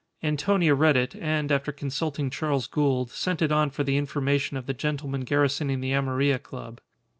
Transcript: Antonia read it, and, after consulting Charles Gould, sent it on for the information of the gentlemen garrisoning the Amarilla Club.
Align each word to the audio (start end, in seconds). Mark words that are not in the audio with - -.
Antonia 0.23 0.73
read 0.73 0.97
it, 0.97 1.15
and, 1.15 1.51
after 1.51 1.71
consulting 1.71 2.31
Charles 2.31 2.65
Gould, 2.65 3.11
sent 3.11 3.39
it 3.39 3.51
on 3.51 3.69
for 3.69 3.83
the 3.83 3.97
information 3.97 4.57
of 4.57 4.65
the 4.65 4.73
gentlemen 4.73 5.21
garrisoning 5.21 5.79
the 5.79 5.93
Amarilla 5.93 6.39
Club. 6.39 6.81